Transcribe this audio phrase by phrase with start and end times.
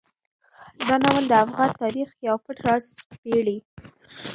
[0.87, 3.57] دا ناول د افغان تاریخ یو پټ راز سپړي.